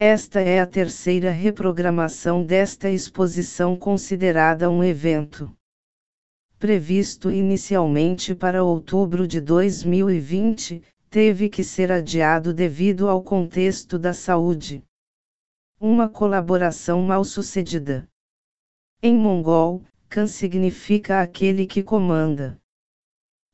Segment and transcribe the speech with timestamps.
[0.00, 5.56] Esta é a terceira reprogramação desta exposição considerada um evento
[6.58, 14.82] previsto inicialmente para outubro de 2020, teve que ser adiado devido ao contexto da saúde.
[15.80, 18.08] Uma colaboração mal sucedida.
[19.00, 22.58] Em mongol, Khan significa aquele que comanda.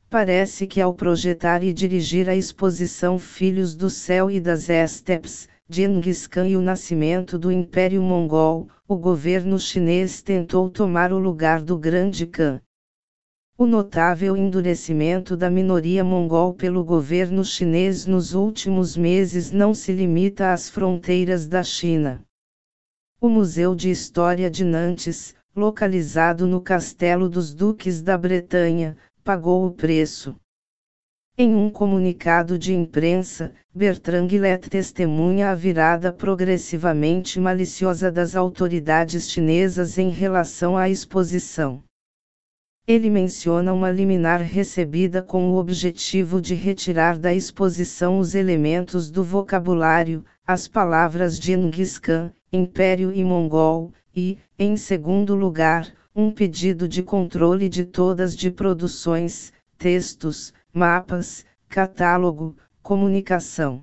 [0.08, 6.26] Parece que ao projetar e dirigir a exposição Filhos do Céu e das Estepes, Genghis
[6.26, 11.76] Khan e o nascimento do Império Mongol, o governo chinês tentou tomar o lugar do
[11.76, 12.60] Grande Khan.
[13.56, 20.52] O notável endurecimento da minoria mongol pelo governo chinês nos últimos meses não se limita
[20.52, 22.20] às fronteiras da China.
[23.20, 29.70] O Museu de História de Nantes, localizado no Castelo dos Duques da Bretanha, pagou o
[29.70, 30.34] preço.
[31.38, 39.96] Em um comunicado de imprensa, Bertrand Guillet testemunha a virada progressivamente maliciosa das autoridades chinesas
[39.96, 41.83] em relação à exposição.
[42.86, 49.24] Ele menciona uma liminar recebida com o objetivo de retirar da exposição os elementos do
[49.24, 57.02] vocabulário, as palavras Genghis Khan, Império e Mongol, e, em segundo lugar, um pedido de
[57.02, 63.82] controle de todas de produções, textos, mapas, catálogo, comunicação.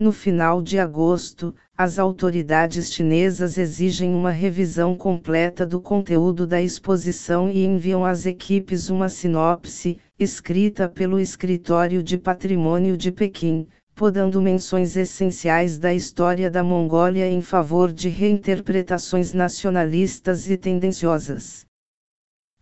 [0.00, 7.50] No final de agosto, as autoridades chinesas exigem uma revisão completa do conteúdo da exposição
[7.50, 14.96] e enviam às equipes uma sinopse, escrita pelo Escritório de Patrimônio de Pequim, podando menções
[14.96, 21.66] essenciais da história da Mongólia em favor de reinterpretações nacionalistas e tendenciosas.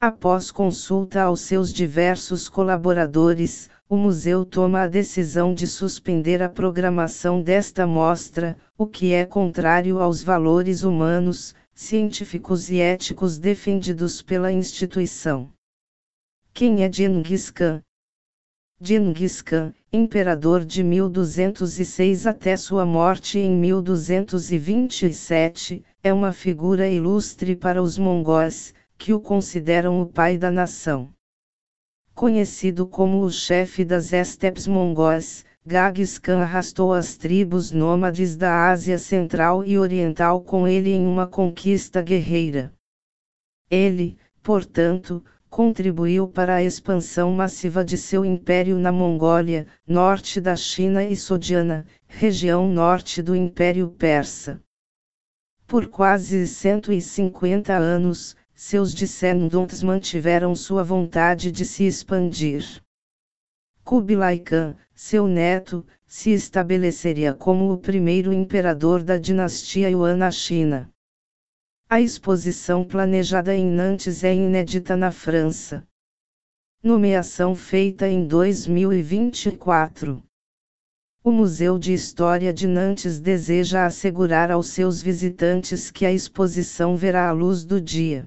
[0.09, 7.43] Após consulta aos seus diversos colaboradores, o museu toma a decisão de suspender a programação
[7.43, 15.53] desta mostra, o que é contrário aos valores humanos, científicos e éticos defendidos pela instituição.
[16.55, 17.83] Quem é Genghis Khan?
[18.81, 27.83] Genghis Khan, imperador de 1206 até sua morte em 1227, é uma figura ilustre para
[27.83, 31.13] os mongóis, que o consideram o pai da nação.
[32.15, 38.99] Conhecido como o chefe das estepes mongóis, Genghis Khan arrastou as tribos nômades da Ásia
[38.99, 42.73] Central e Oriental com ele em uma conquista guerreira.
[43.69, 51.03] Ele, portanto, contribuiu para a expansão massiva de seu império na Mongólia, norte da China
[51.03, 54.63] e Sogdiana, região norte do Império Persa.
[55.67, 62.83] Por quase 150 anos, seus descendentes mantiveram sua vontade de se expandir.
[63.85, 70.91] Kublai Khan, seu neto, se estabeleceria como o primeiro imperador da dinastia Yuan na China.
[71.87, 75.87] A exposição planejada em Nantes é inédita na França.
[76.83, 80.23] Nomeação feita em 2024.
[81.23, 87.29] O Museu de História de Nantes deseja assegurar aos seus visitantes que a exposição verá
[87.29, 88.27] a luz do dia.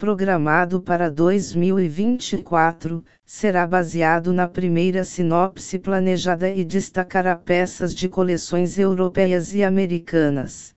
[0.00, 9.52] Programado para 2024, será baseado na primeira sinopse planejada e destacará peças de coleções europeias
[9.54, 10.72] e americanas.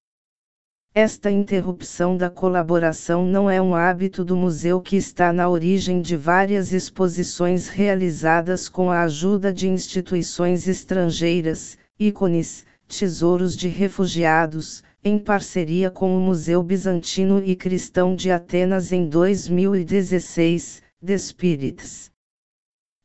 [0.94, 6.18] Esta interrupção da colaboração não é um hábito do museu que está na origem de
[6.18, 15.92] várias exposições realizadas com a ajuda de instituições estrangeiras, ícones, tesouros de refugiados, em parceria
[15.92, 22.10] com o Museu Bizantino e Cristão de Atenas em 2016, The Spirits.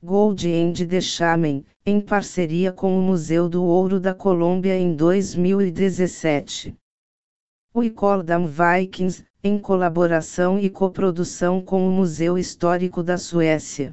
[0.01, 6.73] Gold and the Shaman, em parceria com o Museu do Ouro da Colômbia em 2017.
[7.75, 13.93] O Vikings, em colaboração e coprodução com o Museu Histórico da Suécia.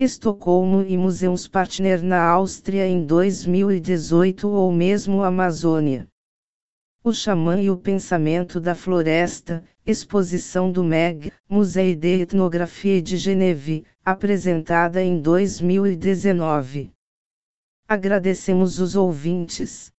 [0.00, 6.08] Estocolmo e Museumspartner na Áustria em 2018 ou mesmo Amazônia.
[7.06, 13.84] O Xamã e o Pensamento da Floresta, exposição do MEG, Museu de Etnografia de Geneve,
[14.02, 16.90] apresentada em 2019.
[17.86, 19.92] Agradecemos os ouvintes.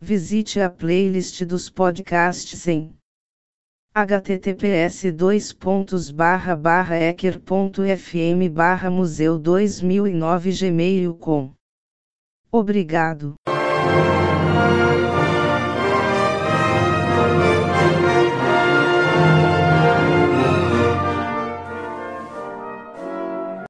[0.00, 2.92] Visite a playlist dos podcasts em
[3.94, 5.04] https
[7.00, 11.52] ecker.fm museu 2009 gmail.com
[12.50, 13.36] Obrigado.